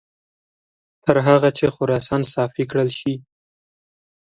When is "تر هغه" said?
1.03-1.49